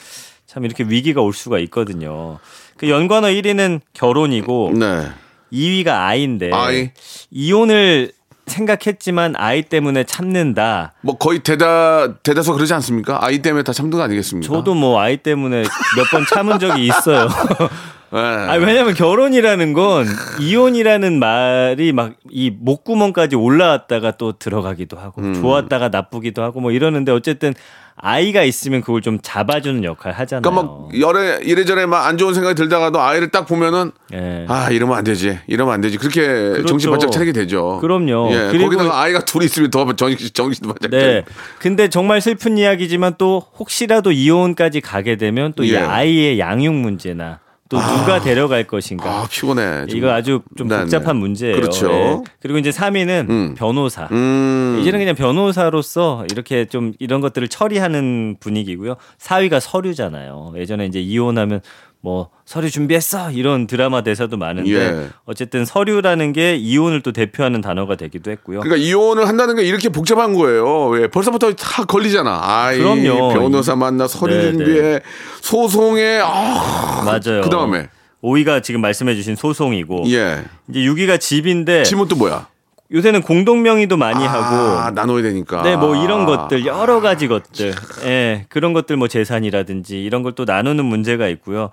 [0.47, 2.39] 참 이렇게 위기가 올 수가 있거든요.
[2.77, 5.09] 그 연관어 1위는 결혼이고 네.
[5.53, 6.91] 2위가 아이인데 아이.
[7.31, 8.13] 이혼을
[8.49, 10.93] 생각했지만 아이 때문에 참는다.
[11.03, 13.19] 뭐 거의 대다 대다수 그러지 않습니까?
[13.25, 14.53] 아이 때문에 다 참는 거 아니겠습니까?
[14.53, 17.29] 저도 뭐 아이 때문에 몇 번 참은 적이 있어요.
[18.13, 18.19] 예.
[18.19, 20.07] 아, 왜냐면 결혼이라는 건
[20.41, 25.35] 이혼이라는 말이 막 이 목구멍까지 올라왔다가 또 들어가기도 하고 음.
[25.41, 27.55] 좋았다가 나쁘기도 하고 뭐 이러는데 어쨌든
[27.97, 30.43] 아이가 있으면 그걸 좀 잡아주는 역할 하잖아요.
[30.43, 34.45] 그러니까 막 열에 이래저래 막 안 좋은 생각이 들다가도 아이를 딱 보면은 예.
[34.47, 37.79] 아 이러면 안 되지 이러면 안 되지 그렇게 정신 바짝 차리게 되죠.
[37.81, 38.29] 그럼요.
[38.33, 41.01] 예, 그리고- 거기다가 아이가 둘이 있으면 더 정신 정신 바짝 네.
[41.01, 41.27] 차리고.
[41.59, 45.79] 근데 정말 슬픈 이야기지만 또 혹시라도 이혼까지 가게 되면 또이 예.
[45.79, 49.11] 아이의 양육 문제나 또 누가 데려갈 것인가.
[49.23, 49.87] 아 피곤해.
[49.87, 49.99] 좀.
[49.99, 51.21] 이거 아주 좀 네, 복잡한 네.
[51.21, 51.55] 문제예요.
[51.57, 51.91] 그렇죠.
[51.93, 52.19] 예.
[52.41, 53.55] 그리고 이제 3위는 음.
[53.57, 54.09] 변호사.
[54.11, 54.79] 음.
[54.81, 58.97] 이제는 그냥 변호사로서 이렇게 좀 이런 것들을 처리하는 분위기고요.
[59.19, 60.55] 4위가 서류잖아요.
[60.57, 61.61] 예전에 이제 이혼하면
[62.01, 65.09] 뭐 서류 준비했어 이런 드라마 대사도 많은데 예.
[65.25, 68.61] 어쨌든 서류라는 게 이혼을 또 대표하는 단어가 되기도 했고요.
[68.61, 70.89] 그러니까 이혼을 한다는 게 이렇게 복잡한 거예요.
[70.89, 72.41] 왜 벌써부터 다 걸리잖아.
[72.43, 73.35] 아이 그럼요.
[73.35, 75.01] 변호사 만나 서류 네, 준비해
[75.41, 77.43] 소송에 아 맞아요.
[77.43, 77.89] 그 다음에
[78.23, 82.49] 5위가 지금 말씀해주신 소송이고 예 이제 6위가 집인데 지문 또 뭐야?
[82.91, 85.63] 요새는 공동 명의도 많이 아, 하고 나눠야 되니까.
[85.63, 90.45] 네, 뭐 이런 것들 여러 가지 것들, 예, 그런 것들 뭐 재산이라든지 이런 걸 또
[90.45, 91.71] 나누는 문제가 있고요.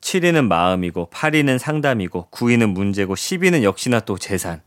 [0.00, 4.60] 7위는 마음이고, 8위는 상담이고, 9위는 문제고, 10위는 역시나 또 재산.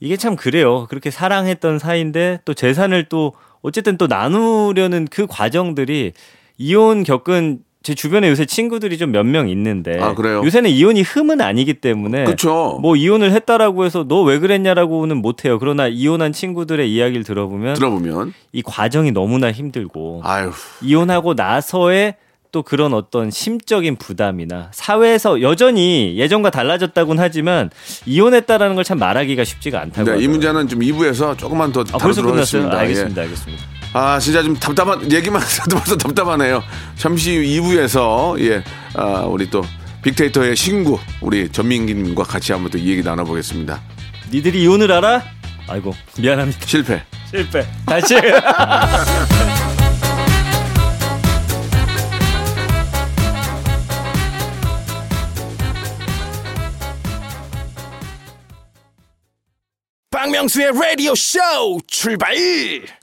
[0.00, 0.86] 이게 참 그래요.
[0.88, 6.12] 그렇게 사랑했던 사이인데 또 재산을 또 어쨌든 또 나누려는 그 과정들이
[6.58, 10.42] 이혼 겪은 제 주변에 요새 친구들이 좀 몇 명 있는데 아, 그래요?
[10.44, 12.78] 요새는 이혼이 흠은 아니기 때문에 그쵸.
[12.82, 15.58] 뭐 이혼을 했다라고 해서 너 왜 그랬냐라고는 못 해요.
[15.58, 20.50] 그러나 이혼한 친구들의 이야기를 들어보면 들어보면 이 과정이 너무나 힘들고 아유
[20.82, 22.16] 이혼하고 나서의
[22.52, 27.70] 또 그런 어떤 심적인 부담이나 사회에서 여전히 예전과 달라졌다고는 하지만
[28.06, 30.10] 이혼했다라는 걸 참 말하기가 쉽지가 않다고.
[30.10, 30.26] 네, 이.
[30.28, 32.64] 문제는 좀 2부에서 조금만 더 아, 벌써 끝났어요.
[32.68, 33.22] 하겠습니다.
[33.22, 33.26] 예.
[33.26, 33.79] 알겠습니다.
[33.92, 36.62] 아 진짜 좀 답답한 얘기만 해도 벌써 답답하네요.
[36.96, 38.62] 잠시 후 2부에서 예
[38.94, 39.62] 아, 우리 또
[40.02, 43.80] 빅데이터의 신구 우리 전민기님과 같이 한번 또 이 얘기 나눠보겠습니다.
[44.32, 45.22] 니들이 이혼을 알아?
[45.68, 46.58] 아이고 미안합니다.
[46.66, 47.02] 실패.
[47.30, 47.66] 실패.
[47.86, 48.14] 다시.
[60.30, 61.40] 박명수의 라디오 쇼
[61.88, 62.36] 출발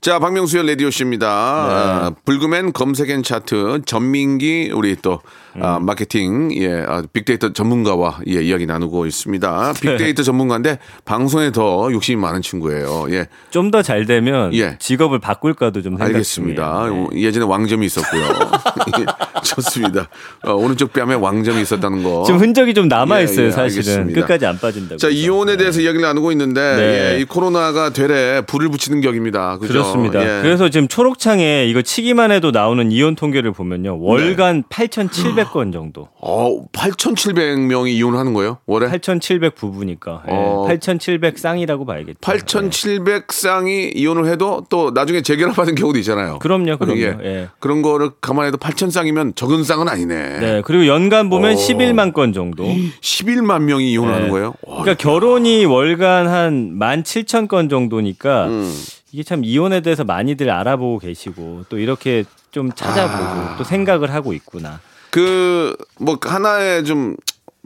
[0.00, 1.28] 자, 박명수의 라디오 씨입니다.
[1.28, 5.20] 아, 불금엔 검색엔 차트 전민기 우리 또
[5.60, 9.74] 아, 마케팅 예 아, 빅데이터 전문가와 예 이야기 나누고 있습니다.
[9.80, 13.06] 빅데이터 전문가인데 방송에 더 욕심이 많은 친구예요.
[13.10, 14.76] 예, 좀 더 잘 되면 예.
[14.78, 16.86] 직업을 바꿀까도 좀 생각 알겠습니다.
[16.88, 17.08] 중이에요.
[17.12, 17.20] 네.
[17.22, 18.22] 예전에 왕점이 있었고요.
[19.00, 19.04] 예,
[19.42, 20.08] 좋습니다.
[20.44, 22.22] 어, 오른쪽 뺨에 왕점이 있었다는 거.
[22.24, 23.44] 지금 흔적이 좀 남아 있어요.
[23.44, 24.20] 예, 예, 사실은 알겠습니다.
[24.20, 24.96] 끝까지 안 빠진다고.
[24.96, 27.14] 자, 이혼에 대해서 이야기를 나누고 있는데 네.
[27.16, 29.58] 예, 이 코로나가 되레 불을 붙이는 격입니다.
[29.58, 29.72] 그죠?
[29.74, 30.20] 그렇습니다.
[30.22, 30.42] 예.
[30.42, 33.98] 그래서 지금 초록창에 이거 치기만 해도 나오는 이혼 통계를 보면요.
[34.00, 36.08] 월간 8,700건 정도.
[36.20, 38.58] 어, 8,700명이 이혼하는 거예요?
[38.66, 38.88] 월에?
[38.88, 40.22] 8,700 부부니까.
[40.28, 40.64] 예, 어.
[40.68, 42.18] 8,700 쌍이라고 봐야겠죠.
[42.20, 46.38] 8,700 쌍이 이혼을 해도 또 나중에 재결합하는 경우도 있잖아요.
[46.38, 47.00] 그럼요, 그럼요.
[47.00, 47.16] 예.
[47.22, 47.48] 예.
[47.58, 50.38] 그런 거를 감안해도 8,000 쌍이면 적은 쌍은 아니네.
[50.40, 50.62] 네.
[50.64, 51.56] 그리고 연간 보면 오.
[51.56, 52.64] 11만 건 정도.
[52.64, 54.30] 11만 명이 이혼하는 네.
[54.30, 54.54] 거예요?
[54.66, 58.74] 와, 그러니까 결혼이 월간 한 17,000건 정도니까 음.
[59.12, 63.54] 이게 참 이혼에 대해서 많이들 알아보고 계시고 또 이렇게 좀 찾아보고 아.
[63.56, 64.80] 또 생각을 하고 있구나.
[65.10, 67.16] 그, 뭐, 하나의 좀,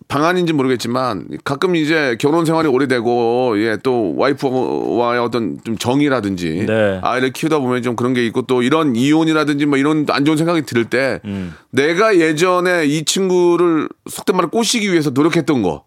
[0.09, 7.01] 방안인지 모르겠지만 가끔 이제 결혼 생활이 오래되고 예 또 와이프와의 어떤 좀 정이라든지 네.
[7.03, 10.63] 아이를 키우다 보면 좀 그런 게 있고 또 이런 이혼이라든지 뭐 이런 안 좋은 생각이
[10.63, 11.55] 들때 음.
[11.71, 15.85] 내가 예전에 이 친구를 속된 말로 꼬시기 위해서 노력했던 거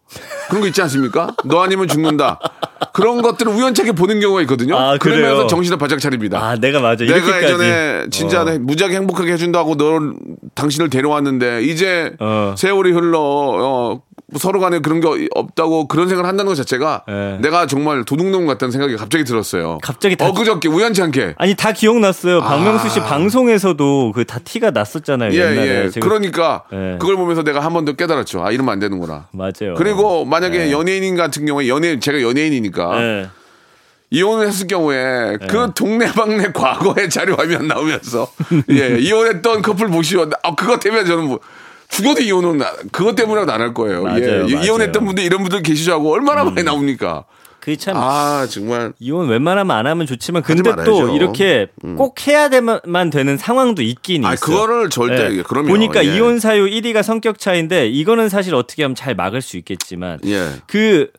[0.49, 1.35] 그런 거 있지 않습니까?
[1.45, 2.39] 너 아니면 죽는다
[2.93, 4.75] 그런 것들을 우연찮게 보는 경우가 있거든요.
[4.77, 5.17] 아, 그래요?
[5.21, 6.39] 그러면서 정신을 바짝 차립니다.
[6.43, 7.05] 아, 내가 맞아.
[7.05, 7.45] 내가 이렇게까지.
[7.45, 8.45] 예전에 진짜 어.
[8.59, 10.13] 무지하게 행복하게 해준다고 널
[10.55, 12.55] 당신을 데려왔는데 이제 어.
[12.57, 14.01] 세월이 흘러 어,
[14.37, 17.37] 서로 간에 그런 게 없다고 그런 생각을 한다는 것 자체가 예.
[17.41, 19.77] 내가 정말 도둑놈 같다는 생각이 갑자기 들었어요.
[19.83, 21.35] 갑자기 다 엊그저께 우연치 않게.
[21.37, 22.41] 아니 다 기억났어요.
[22.41, 25.29] 박명수 씨 방송에서도 그 다 티가 났었잖아요.
[25.29, 25.33] 아.
[25.33, 25.85] 예, 옛날에.
[25.95, 25.99] 예.
[25.99, 26.97] 그러니까 예.
[26.99, 28.43] 그걸 보면서 내가 한 번 더 깨달았죠.
[28.43, 29.27] 아, 이러면 안 되는구나.
[29.31, 29.75] 맞아요.
[29.77, 30.71] 그리고 만약에 예.
[30.71, 33.27] 연예인 같은 경우에 연예인, 제가 연예인이니까 예.
[34.11, 38.27] 이혼을 했을 경우에 그 동네방네 과거의 자료 화면 나오면서
[38.71, 40.29] 예, 이혼했던 커플 보시오.
[40.43, 41.39] 아, 그것 때문에 저는 뭐
[41.89, 44.03] 죽어도 이혼은 나- 그것 때문에는 안할 거예요.
[44.03, 44.45] 맞아요, 예, 맞아요.
[44.45, 44.63] 음.
[44.63, 47.25] 이혼했던 분들 이런 분들 계시자고 얼마나 많이 나옵니까?
[47.59, 50.71] 그참아 정말 이혼 웬만하면 안 하면 좋지만 근데.
[50.85, 54.55] 또 이렇게 꼭 해야 되만 되는 상황도 있긴 아 있어요.
[54.55, 55.41] 그거를 절대 예.
[55.41, 55.67] 그럼요.
[55.69, 56.15] 보니까 예.
[56.15, 60.47] 이혼 사유 1위가 성격 차인데 이거는 사실 어떻게 하면 잘 막을 수 있겠지만 예.
[60.67, 61.09] 그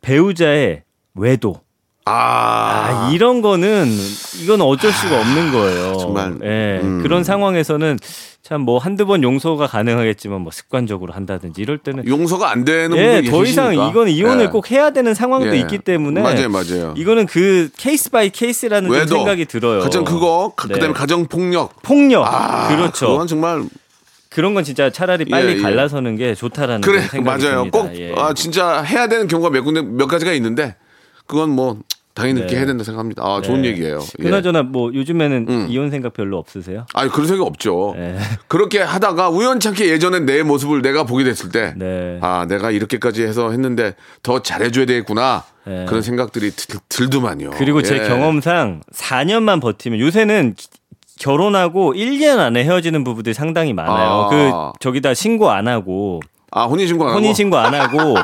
[0.00, 0.82] 배우자의
[1.16, 1.60] 외도
[2.08, 3.88] 아, 아, 이런 거는
[4.40, 5.96] 이건 어쩔 수가 없는 거예요.
[5.96, 6.80] 정말, 예.
[6.80, 7.00] 음.
[7.02, 7.98] 그런 상황에서는
[8.44, 13.20] 참 뭐 한두 번 용서가 가능하겠지만 뭐 습관적으로 한다든지 이럴 때는 용서가 안 되는 예,
[13.28, 13.90] 더 이상 계시니까.
[13.90, 14.48] 이거는 이혼을 예.
[14.48, 15.58] 꼭 해야 되는 상황도 예.
[15.62, 16.94] 있기 때문에 맞아요, 맞아요.
[16.96, 19.80] 이거는 그 case by case라는 생각이 들어요.
[19.80, 20.74] 가정 그거 가- 네.
[20.74, 21.82] 그다음에 가정 폭력.
[21.82, 23.08] 폭력 아, 그렇죠.
[23.08, 23.64] 그건 정말
[24.30, 25.60] 그런 건 진짜 차라리 빨리 예, 예.
[25.62, 27.56] 갈라서는 게 좋다라는 그래 좀 생각이 맞아요.
[27.64, 27.78] 듭니다.
[27.82, 28.14] 꼭 예.
[28.16, 30.76] 아, 진짜 해야 되는 경우가 몇 군데 몇 가지가 있는데
[31.26, 31.78] 그건 뭐
[32.14, 32.58] 당연히 그렇게 네.
[32.60, 33.22] 해야 된다 생각합니다.
[33.22, 33.68] 아 좋은 네.
[33.68, 34.00] 얘기예요.
[34.18, 34.22] 예.
[34.22, 35.66] 그나저나 뭐 요즘에는 음.
[35.68, 36.86] 이혼 생각 별로 없으세요?
[36.94, 37.94] 아니 그런 생각 없죠.
[37.96, 38.16] 네.
[38.48, 42.18] 그렇게 하다가 우연찮게 예전에 내 모습을 내가 보게 됐을 때, 네.
[42.22, 45.84] 아 내가 이렇게까지 해서 했는데 더 잘해줘야 되겠구나 네.
[45.86, 47.50] 그런 생각들이 들, 들더만요.
[47.50, 48.08] 그리고 제 예.
[48.08, 50.68] 경험상 4년만 버티면 요새는 기-
[51.18, 54.08] 결혼하고 1년 안에 헤어지는 부부들이 상당히 많아요.
[54.10, 54.28] 아.
[54.28, 56.20] 그 저기다 신고 안 하고
[56.56, 58.14] 아 혼인 신고 안 하고 혼인 신고 안 하고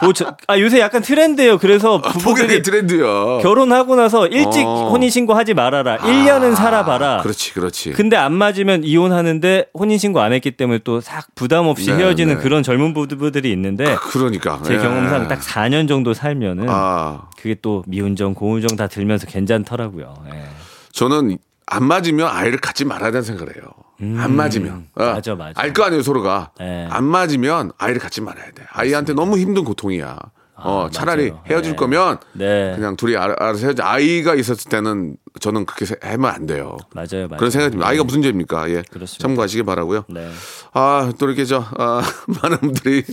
[0.00, 1.58] 그 저- 아 요새 약간 트렌드예요.
[1.58, 3.38] 그래서 포기하기 부부들이 트렌드야.
[3.40, 4.88] 결혼하고 나서 일찍 어.
[4.90, 5.98] 혼인 신고 하지 말아라.
[5.98, 7.22] 1년은 살아봐라.
[7.22, 7.92] 그렇지, 그렇지.
[7.92, 12.36] 근데 안 맞으면 이혼하는데 혼인 신고 안 했기 때문에 또 싹 부담 없이 네, 헤어지는
[12.38, 12.42] 네.
[12.42, 14.78] 그런 젊은 부부들이 있는데 그러니까 제 예.
[14.78, 20.14] 경험상 딱 4년 정도 살면은 아 그게 또 미운정 고운정 다 들면서 괜찮더라고요.
[20.34, 20.44] 예.
[20.92, 23.64] 저는 안 맞으면 아이를 갖지 말아야 된다는 생각을 해요.
[24.00, 24.88] 안 맞으면.
[24.94, 25.02] 어.
[25.04, 25.12] 음.
[25.14, 25.60] 맞아, 맞아.
[25.60, 26.52] 알 거 아니에요, 서로가.
[26.58, 26.86] 네.
[26.90, 28.64] 안 맞으면 아이를 갖지 말아야 돼.
[28.72, 30.16] 아이한테 너무 힘든 고통이야.
[30.60, 31.42] 어, 차라리 맞아요.
[31.46, 31.76] 헤어질 네.
[31.76, 32.72] 거면 네.
[32.74, 33.84] 그냥 둘이 알- 알아서 헤어져.
[33.84, 36.76] 아이가 있었을 때는 저는 그렇게 세- 하면 안 돼요.
[36.94, 37.36] 맞아요, 맞아요.
[37.38, 37.88] 그런 생각이 듭니다.
[37.88, 38.68] 아이가 무슨 죄입니까?
[38.70, 38.82] 예.
[38.90, 39.22] 그렇습니다.
[39.22, 40.04] 참고하시기 바라고요.
[40.08, 40.28] 네.
[40.72, 42.02] 아, 또 이렇게 저, 아,
[42.42, 43.04] 많은 분들이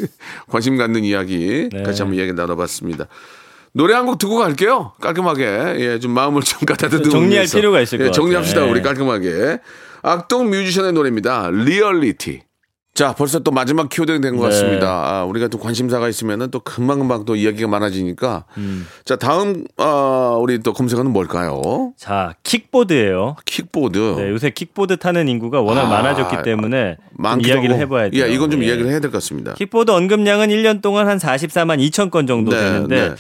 [0.49, 1.83] 관심 갖는 이야기 네.
[1.83, 3.05] 같이 한번 이야기 나눠봤습니다.
[3.73, 4.93] 노래 한 곡 듣고 갈게요.
[5.01, 5.75] 깔끔하게.
[5.79, 7.45] 예, 좀 마음을 좀 가다듬는 정리할.
[7.45, 8.61] 필요가 있을 것 예, 정리합시다.
[8.61, 8.71] 같아요.
[8.71, 8.83] 우리 예.
[8.83, 9.59] 깔끔하게.
[10.09, 11.49] 악동 뮤지션의 노래입니다.
[11.51, 12.41] 리얼리티.
[12.93, 14.55] 자, 벌써 또 마지막 키워드가 된 것 네.
[14.55, 14.87] 같습니다.
[14.87, 18.45] 아, 우리가 또 관심사가 있으면은 또 금방금방 또 이야기가 많아지니까.
[18.57, 18.85] 음.
[19.03, 21.91] 자, 다음, 아, 우리 또 검색어는 뭘까요?
[21.97, 23.35] 자, 킥보드예요.
[23.45, 23.97] 킥보드.
[24.17, 26.97] 네, 요새 킥보드 타는 인구가 워낙 아, 많아졌기 때문에
[27.43, 27.75] 이야기를.
[27.79, 28.23] 해봐야 돼요.
[28.23, 28.67] 예, 이건 좀 예.
[28.67, 29.55] 이야기를 해야 될 것 같습니다.
[29.55, 33.15] 킥보드 언급량은 1년 동안 한 44만 2천 건 정도 네, 되는데 네.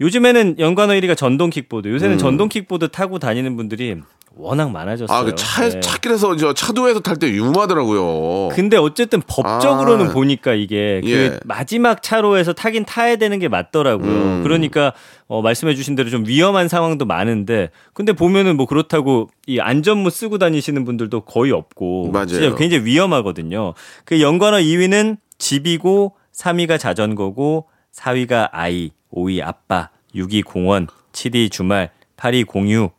[0.00, 1.88] 요즘에는 연관어 1위가 전동 킥보드.
[1.88, 2.18] 요새는 음.
[2.18, 3.96] 전동 킥보드 타고 다니는 분들이
[4.36, 5.16] 워낙 많아졌어요.
[5.16, 5.80] 아, 그 차에, 네.
[5.80, 8.50] 차길에서 저 차도에서 탈 때 유마더라고요.
[8.54, 10.12] 근데 어쨌든 법적으로는 아.
[10.12, 11.40] 보니까 이게 그 예.
[11.44, 14.08] 마지막 차로에서 타긴 타야 되는 게 맞더라고요.
[14.10, 14.42] 음.
[14.44, 14.92] 그러니까
[15.26, 20.84] 어, 말씀해주신 대로 좀 위험한 상황도 많은데 근데 보면은 뭐 그렇다고 이 안전모 쓰고 다니시는
[20.84, 22.26] 분들도 거의 없고 맞아요.
[22.26, 23.74] 진짜 굉장히 위험하거든요.
[24.04, 32.46] 그 연관어 2위는 집이고 3위가 자전거고 4위가 아이, 5위 아빠, 6위 공원, 7위 주말, 8위
[32.46, 32.90] 공유,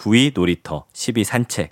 [0.00, 1.70] 9위 놀이터, 10위 산책.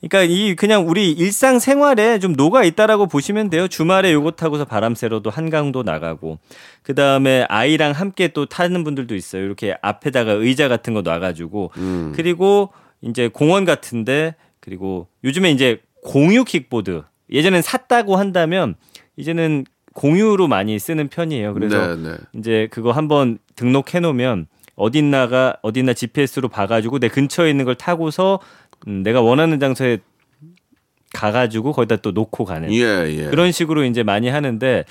[0.00, 3.68] 그러니까 이 그냥 우리 일상 생활에 좀 녹아 있다라고 보시면 돼요.
[3.68, 6.40] 주말에 요거 타고서 바람 쐬러도 한강도 나가고
[6.82, 9.44] 그 다음에 아이랑 함께 또 타는 분들도 있어요.
[9.44, 12.12] 이렇게 앞에다가 의자 같은 거 놔가지고 음.
[12.16, 12.70] 그리고
[13.00, 18.74] 이제 공원 같은데 그리고 요즘에 이제 공유 킥보드 예전엔 샀다고 한다면
[19.16, 21.54] 이제는 공유로 많이 쓰는 편이에요.
[21.54, 22.16] 그래서 네, 네.
[22.36, 28.40] 이제 그거 한번 등록해 놓으면 어딘나가 어딘나 GPS로 봐가지고 내 근처에 있는 걸 타고서
[28.88, 29.98] 음, 내가 원하는 장소에
[31.12, 33.28] 가가지고 거기다 또 놓고 가는 예, 예.
[33.28, 34.84] 그런 식으로 이제 많이 하는데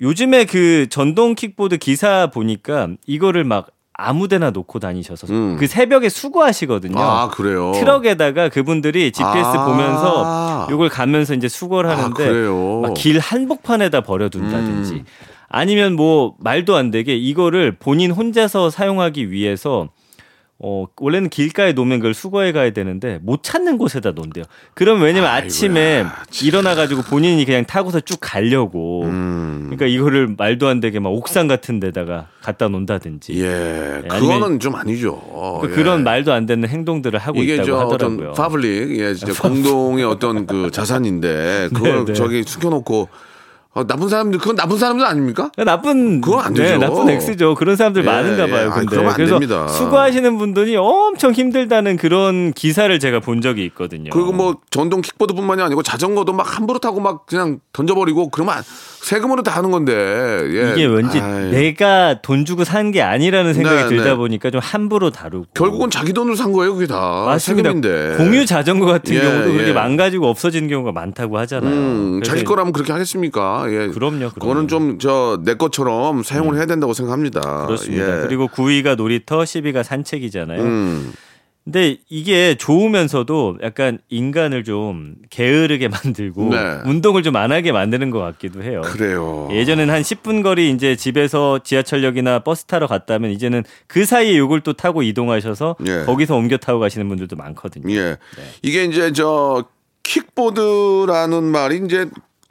[0.00, 5.56] 요즘에 그 전동 킥보드 기사 보니까 이거를 막 아무데나 놓고 다니셔서 음.
[5.56, 6.98] 그 새벽에 수거하시거든요.
[6.98, 7.72] 아, 그래요?
[7.76, 9.64] 트럭에다가 그분들이 GPS 아.
[9.66, 12.80] 보면서 요걸 가면서 이제 수거를 아, 하는데 그래요?
[12.80, 15.04] 막길 한복판에다 버려둔다든지 음.
[15.54, 19.88] 아니면 뭐 말도 안 되게 이거를 본인 혼자서 사용하기 위해서
[20.58, 24.44] 어 원래는 길가에 놓으면 그걸 수거해 가야 되는데 못 찾는 곳에다 놓는데요.
[24.74, 26.46] 그럼 왜냐면 아이고야, 아침에 참.
[26.46, 29.66] 일어나 가지고 본인이 그냥 타고서 쭉 가려고 음.
[29.66, 34.74] 그러니까 이거를 말도 안 되게 막 옥상 같은 데다가 갖다 놓는다든지 예, 예, 그거는 좀
[34.74, 35.60] 아니죠.
[35.60, 35.74] 그 예.
[35.74, 38.30] 그런 말도 안 되는 행동들을 하고 있다고 저 하더라고요.
[38.30, 42.12] 어떤 파블릭, 예, 진짜 공동의 어떤 그 자산인데 그걸 네, 네.
[42.12, 43.08] 저기 숨겨놓고
[43.74, 45.50] 어, 나쁜 사람들 그건 나쁜 사람들 아닙니까?
[45.56, 46.78] 나쁜 그건 안 네, 되죠.
[46.78, 47.54] 나쁜 X죠.
[47.56, 48.66] 그런 사람들 예, 많은가 봐요.
[48.66, 48.80] 예.
[48.86, 49.66] 근데 안 그래서 됩니다.
[49.66, 54.10] 수고하시는 분들이 엄청 힘들다는 그런 기사를 제가 본 적이 있거든요.
[54.12, 58.62] 그리고 뭐 전동 킥보드뿐만이 아니고 자전거도 막 함부로 타고 막 그냥 던져버리고 그러면 안-
[59.02, 60.72] 세금으로 다 하는 건데 예.
[60.72, 64.14] 이게 왠지 아이, 내가 돈 주고 산 게 아니라는 생각이 네, 들다 네.
[64.14, 67.70] 보니까 좀 함부로 다루고 결국은 자기 돈으로 산 거예요, 그게 다 맞습니다.
[67.70, 68.16] 세금인데.
[68.18, 69.72] 공유 자전거 같은 예, 경우도 그렇게 예.
[69.72, 71.72] 망가지고 없어지는 경우가 많다고 하잖아요.
[71.72, 73.63] 음, 자기 거라면 그렇게 하겠습니까?
[73.70, 73.88] 예.
[73.88, 74.30] 그럼요, 그럼요.
[74.40, 77.66] 그거는 좀 저 내 것처럼 사용을 해야 된다고 생각합니다.
[77.66, 78.18] 그렇습니다.
[78.22, 78.26] 예.
[78.26, 80.62] 그리고 9위가 놀이터, 10위가 산책이잖아요.
[80.62, 81.12] 음.
[81.64, 86.58] 근데 이게 좋으면서도 약간 인간을 좀 게으르게 만들고 네.
[86.84, 88.82] 운동을 좀 안 하게 만드는 것 같기도 해요.
[88.84, 89.48] 그래요.
[89.50, 94.74] 예전엔 한 10분 거리 이제 집에서 지하철역이나 버스 타러 갔다면 이제는 그 사이에 요걸 또
[94.74, 96.02] 타고 이동하셔서 예.
[96.04, 97.94] 거기서 옮겨 타고 가시는 분들도 많거든요.
[97.94, 98.18] 예.
[98.60, 99.64] 이게 이제 저
[100.02, 102.06] 킥보드라는 말이 이제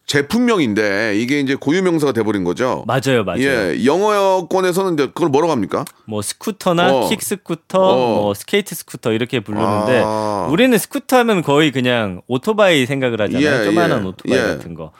[0.06, 2.84] 제품명인데 이게 이제 고유명사가 돼버린 거죠.
[2.88, 3.42] 맞아요, 맞아요.
[3.42, 5.86] 예, 영어권에서는 이제 그걸 뭐라고 합니까?
[6.06, 7.10] 뭐 스쿠터나 어.
[7.10, 8.22] 킥 스쿠터, 어.
[8.22, 10.48] 뭐 스케이트 스쿠터 이렇게 부르는데 아.
[10.52, 13.62] 우리는 스쿠터 하면 거의 그냥 오토바이 생각을 하잖아요.
[13.62, 14.42] 예, 조만한 예, 오토바이 예.
[14.44, 14.92] 같은 거.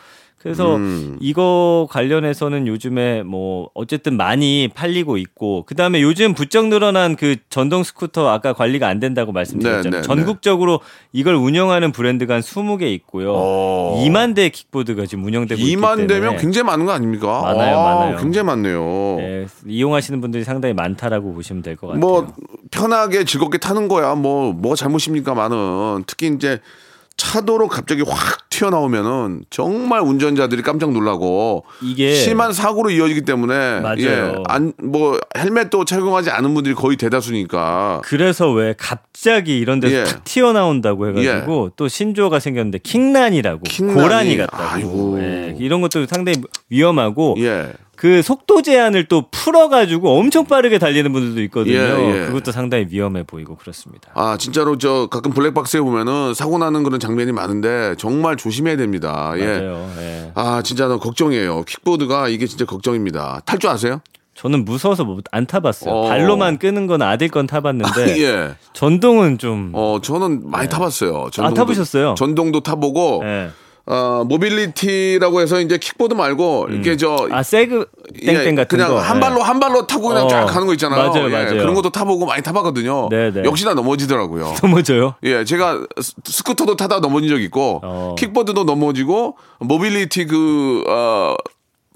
[0.44, 1.18] 그래서 음.
[1.22, 8.28] 이거 관련해서는 요즘에 뭐 어쨌든 많이 팔리고 있고 그다음에 요즘 부쩍 늘어난 그 전동 스쿠터
[8.28, 9.90] 아까 관리가 안 된다고 말씀드렸잖아요.
[9.90, 10.82] 네, 네, 전국적으로
[11.14, 13.34] 이걸 운영하는 브랜드가 한 20개 있고요.
[13.34, 14.04] 어.
[14.06, 17.42] 2만 대의 킥보드가 지금 운영되고 있기 2만 때문에 대면 굉장히 많은 거 아닙니까?
[17.42, 18.18] 많아요, 아, 많아요.
[18.18, 19.16] 굉장히 많네요.
[19.20, 22.02] 네, 이용하시는 분들이 상당히 많다라고 보시면 될 것 같아요.
[22.02, 22.34] 뭐
[22.70, 24.14] 편하게 즐겁게 타는 거야.
[24.16, 25.34] 뭐 뭐가 잘못입니까?
[25.36, 26.60] 많은 특히 이제
[27.16, 33.98] 차도로 갑자기 확 튀어나오면은 정말 운전자들이 깜짝 놀라고 이게 심한 사고로 이어지기 때문에 맞아요.
[34.00, 40.04] 예, 안 뭐 헬멧도 착용하지 않은 분들이 거의 대다수니까 그래서 왜 갑자기 이런 데서 예.
[40.04, 44.00] 탁 튀어나온다고 해가지고 또 신조어가 생겼는데 킹난이라고 킹난이.
[44.02, 45.20] 고라니 같다고 아이고.
[45.22, 47.72] 예, 이런 것도 상당히 위험하고 예.
[48.04, 51.76] 그 속도 제한을 또 풀어가지고 엄청 빠르게 달리는 분들도 있거든요.
[51.78, 52.26] 예, 예.
[52.26, 54.10] 그것도 상당히 위험해 보이고 그렇습니다.
[54.14, 59.32] 아 진짜로 저 가끔 블랙박스에 보면은 사고 나는 그런 장면이 많은데 정말 조심해야 됩니다.
[59.38, 59.46] 예.
[59.46, 59.90] 맞아요.
[60.00, 60.32] 예.
[60.36, 61.64] 아 진짜 나 걱정이에요.
[61.64, 63.40] 킥보드가 이게 진짜 걱정입니다.
[63.46, 64.02] 탈 줄 아세요?
[64.36, 65.94] 저는 무서워서 뭐 안 타봤어요.
[65.94, 66.08] 어.
[66.10, 68.56] 발로만 끄는 건 아들 건 타봤는데 예.
[68.74, 71.30] 전동은 좀 어 저는 많이 타봤어요.
[71.32, 72.16] 전동도, 아, 타보셨어요?
[72.18, 73.52] 전동도 타보고 예.
[73.86, 77.86] 어 모빌리티라고 해서 이제 킥보드 말고 이렇게 저 아 세그
[78.26, 79.20] 땡땡 예, 같은 그냥 거한 예.
[79.20, 81.10] 발로 한 발로 타고 그냥 어, 쫙 가는 거 있잖아요.
[81.12, 81.50] 맞아요, 예, 맞아요.
[81.58, 83.10] 그런 것도 타보고 많이 타봤거든요.
[83.10, 83.44] 네, 네.
[83.44, 84.54] 역시나 넘어지더라고요.
[84.64, 85.16] 넘어져요.
[85.24, 88.16] 예, 제가 스- 스쿠터도 타다 넘어진 적 있고 어.
[88.18, 91.36] 킥보드도 넘어지고 모빌리티 그 어,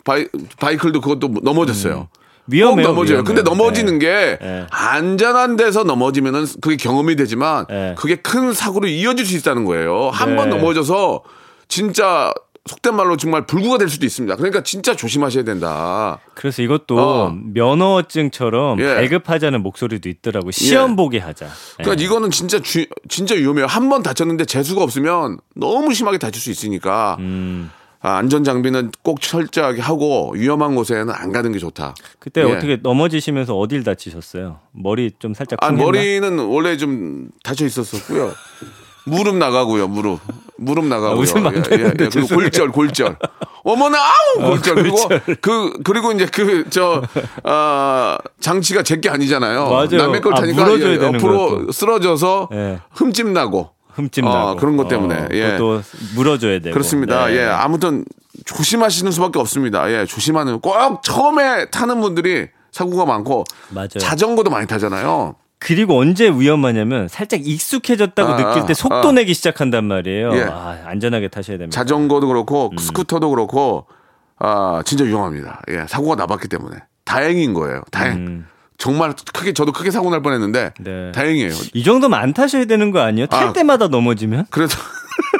[0.03, 0.25] 바이
[0.59, 1.95] 바이클도 그것도 넘어졌어요.
[1.95, 2.09] 꼭
[2.47, 2.87] 위험해요.
[2.87, 3.17] 넘어져요.
[3.19, 3.23] 위험해요.
[3.23, 4.65] 근데 넘어지는 게 네.
[4.71, 7.95] 안전한 데서 넘어지면은 그게 경험이 되지만 네.
[7.97, 10.09] 그게 큰 사고로 이어질 수 있다는 거예요.
[10.11, 10.55] 한번 네.
[10.57, 11.23] 넘어져서
[11.67, 12.33] 진짜
[12.65, 14.35] 속된 말로 정말 불구가 될 수도 있습니다.
[14.35, 16.19] 그러니까 진짜 조심하셔야 된다.
[16.35, 17.29] 그래서 이것도 어.
[17.31, 18.95] 면허증처럼 예.
[18.95, 20.51] 발급하자는 목소리도 있더라고.
[20.51, 21.47] 시험 보게 하자.
[21.77, 22.05] 그러니까 예.
[22.05, 23.65] 이거는 진짜 주- 진짜 위험해요.
[23.67, 27.71] 한 번 다쳤는데 재수가 없으면 너무 심하게 다칠 수 있으니까 음.
[28.01, 31.95] 아, 안전 장비는 꼭 철저하게 하고 위험한 곳에는 안 가는 게 좋다.
[32.19, 32.51] 그때 예.
[32.51, 34.59] 어떻게 넘어지시면서 어딜 다치셨어요?
[34.73, 35.71] 머리 좀 살짝 아?
[35.71, 38.33] 머리는 원래 좀 다쳐 있었었고요.
[39.05, 40.19] 무릎 나가고요, 무릎.
[40.57, 41.11] 무릎 나가고요.
[41.11, 42.35] 아, 웃으면 안 예, 그리고 죄송해요.
[42.35, 43.17] 골절, 골절.
[43.63, 44.75] 어머나, 아우, 골절.
[44.75, 44.97] 그리고
[45.41, 47.01] 그, 그리고 이제 그, 저,
[47.43, 49.69] 아, 장치가 제게 아니잖아요.
[49.69, 49.97] 맞아요.
[49.97, 52.79] 남의 걸 아, 타니까 물어줘야 예, 옆으로 거야, 쓰러져서 예.
[52.91, 53.71] 흠집 나고.
[53.93, 55.51] 흠집 어, 나고 그런 것 때문에, 예.
[55.57, 55.81] 그것도
[56.15, 57.27] 물어줘야 되고 그렇습니다.
[57.27, 57.37] 네.
[57.37, 57.43] 예.
[57.45, 58.05] 아무튼
[58.45, 59.91] 조심하시는 수밖에 없습니다.
[59.91, 60.05] 예.
[60.05, 63.87] 조심하는, 꼭 처음에 타는 분들이 사고가 많고 맞아요.
[63.99, 65.35] 자전거도 많이 타잖아요.
[65.59, 69.11] 그리고 언제 위험하냐면 살짝 익숙해졌다고 아, 느낄 때 속도 아.
[69.11, 70.35] 내기 시작한단 말이에요.
[70.35, 70.43] 예.
[70.43, 71.75] 아, 안전하게 타셔야 됩니다.
[71.75, 72.77] 자전거도 그렇고 음.
[72.77, 73.87] 스쿠터도 그렇고
[74.39, 75.61] 아 진짜 위험합니다.
[75.69, 77.81] 예, 사고가 나봤기 때문에 다행인 거예요.
[77.91, 78.17] 다행.
[78.17, 78.47] 음.
[78.77, 81.11] 정말 크게 저도 크게 사고 날 뻔했는데 네.
[81.11, 81.51] 다행이에요.
[81.73, 83.25] 이 정도면 안 타셔야 되는 거 아니에요?
[83.25, 83.53] 탈 아.
[83.53, 84.75] 때마다 넘어지면 그래도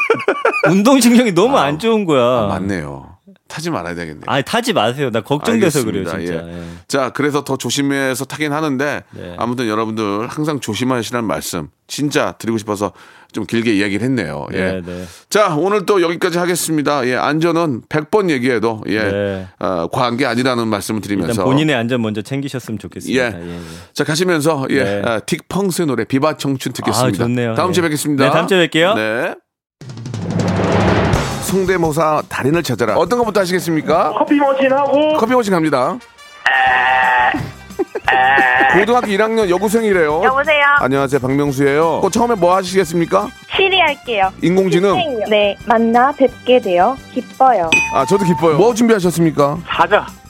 [0.71, 2.23] 운동신경이 너무 안 좋은 거야.
[2.23, 3.16] 아, 맞네요.
[3.47, 4.23] 타지 말아야 되겠네요.
[4.27, 5.09] 아니 타지 마세요.
[5.11, 6.11] 나 걱정돼서 알겠습니다.
[6.11, 6.47] 그래요, 진짜.
[6.47, 6.53] 예.
[6.59, 6.63] 예.
[6.87, 9.35] 자, 그래서 더 조심해서 타긴 하는데 네.
[9.37, 12.91] 아무튼 여러분들 항상 조심하시라는 말씀 진짜 드리고 싶어서
[13.31, 14.47] 좀 길게 이야기를 했네요.
[14.53, 14.57] 예.
[14.57, 15.05] 네, 네.
[15.29, 17.05] 자, 오늘 또 여기까지 하겠습니다.
[17.07, 19.47] 예, 안전은 100번 얘기해도 예, 네.
[19.59, 23.21] 어, 과한 게 아니라는 말씀을 드리면서 본인의 안전 먼저 챙기셨으면 좋겠습니다.
[23.21, 23.41] 예.
[23.41, 23.59] 예, 예.
[23.93, 25.01] 자 가시면서 예 네.
[25.05, 27.23] 아, 딕펑스의 노래 비바 청춘 듣겠습니다.
[27.23, 27.55] 아, 좋네요.
[27.55, 27.73] 다음 네.
[27.73, 28.25] 주에 뵙겠습니다.
[28.25, 28.95] 네, 다음 주에 뵐게요.
[28.95, 29.35] 네.
[31.47, 32.95] 성대모사 달인을 찾아라.
[32.97, 34.13] 어떤 것부터 하시겠습니까?
[34.17, 35.97] 커피 머신하고 커피 머신 갑니다.
[38.73, 40.23] 고등학교 1학년 여고생이래요.
[40.25, 40.63] 여보세요.
[40.79, 42.01] 안녕하세요, 박명수예요.
[42.01, 43.27] 그 처음에 뭐 하시겠습니까?
[43.55, 44.29] 시리 할게요.
[44.41, 44.95] 인공지능.
[45.29, 47.69] 네, 만나 뵙게 되어 기뻐요.
[47.93, 48.57] 아, 저도 기뻐요.
[48.57, 49.57] 뭐 준비하셨습니까?
[49.67, 50.05] 사자.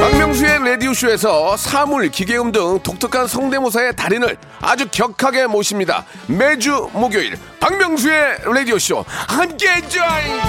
[0.00, 6.06] 박명수 박명수의 라디오쇼에서 사물, 기계음 등 독특한 성대모사의 달인을 아주 격하게 모십니다.
[6.26, 10.40] 매주 목요일 박명수의 라디오쇼 함께해 줘잉!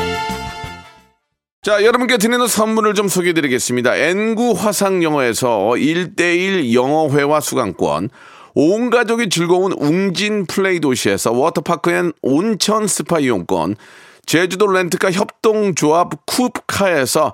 [1.64, 3.96] 자, 여러분께 드리는 선물을 좀 소개해 드리겠습니다.
[3.96, 8.10] N구 화상 영어에서 1대1 영어회화 수강권,
[8.54, 13.76] 온 가족이 즐거운 웅진 플레이 도시에서 워터파크 and 온천 스파 이용권,
[14.26, 17.34] 제주도 렌트카 협동조합 쿱카에서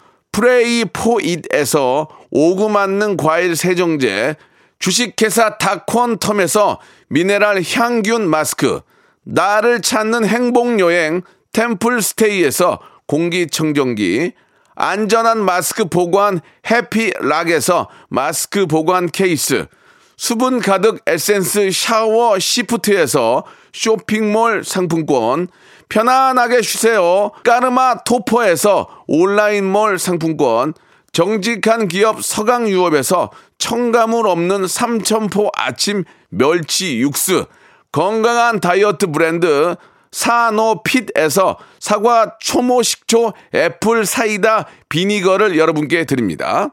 [0.31, 4.35] 프레이 포잇에서 오구 만능 과일 세정제,
[4.79, 6.77] 주식회사 다콘텀에서
[7.09, 8.81] 미네랄 향균 마스크,
[9.23, 11.21] 나를 찾는 행복여행
[11.53, 14.31] 템플스테이에서 공기청정기,
[14.75, 16.39] 안전한 마스크 보관
[16.69, 19.67] 해피락에서 마스크 보관 케이스,
[20.15, 25.49] 수분 가득 에센스 샤워 시프트에서 쇼핑몰 상품권,
[25.91, 27.31] 편안하게 쉬세요.
[27.43, 30.73] 까르마 토퍼에서 온라인몰 상품권,
[31.11, 37.45] 정직한 기업 서강유업에서 첨가물 없는 삼천포 아침 멸치 육수,
[37.91, 39.75] 건강한 다이어트 브랜드
[40.13, 46.69] 사노핏에서 사과 초모 식초 애플 사이다 비니거를 여러분께 드립니다.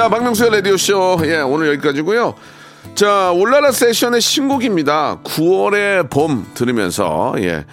[0.00, 1.18] 자, 박명수의 라디오쇼.
[1.24, 2.32] 예, 오늘 여기까지고요
[2.94, 5.18] 자, 올라라 세션의 신곡입니다.
[5.22, 7.66] 9월의 봄 들으면서, 예,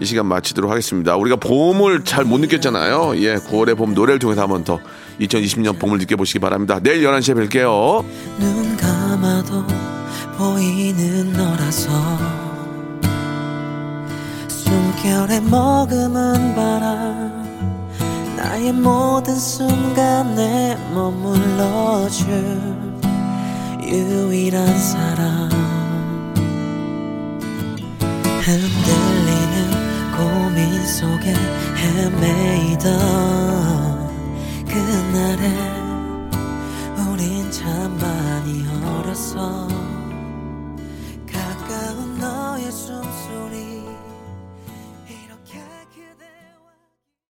[0.00, 1.14] 이 시간 마치도록 하겠습니다.
[1.16, 3.12] 우리가 봄을 잘 못 느꼈잖아요.
[3.18, 4.80] 예, 9월의 봄 노래를 통해서 한 번 더
[5.20, 6.80] 2020년 봄을 느껴보시기 바랍니다.
[6.82, 8.02] 내일 11시에 뵐게요.
[8.38, 9.66] 눈 감아도
[10.38, 11.90] 보이는 너라서
[14.48, 17.43] 숨결에 머금은 바람
[18.44, 22.28] 나의 모든 순간에 머물러줄
[23.82, 25.48] 유일한 사람
[28.42, 29.70] 흔들리는
[30.14, 31.34] 고민 속에
[31.74, 32.92] 헤매이던
[34.68, 35.48] 그날에
[37.08, 39.73] 우린 참 많이 어렸어.